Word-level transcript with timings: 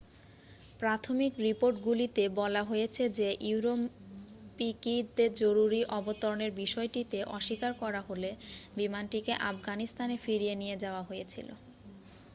প্রাথমিক 0.79 1.31
রিপোর্টগুলিতে 1.47 2.23
বলা 2.39 2.61
হয়েছে 2.63 3.03
যে 3.19 3.27
ürümqi-তে 3.51 4.95
জরুরি 5.41 5.81
অবতরণের 5.97 6.51
বিষয়টিতে 6.61 7.17
অস্বীকার 7.37 7.71
করা 7.81 8.01
হলে 8.07 8.29
বিমানটিকে 8.77 9.33
আফগানিস্তানে 9.51 10.15
ফিরিয়ে 10.23 10.55
নিয়ে 10.61 10.75
যাওয়া 10.83 11.03
হয়েছিল। 11.09 11.47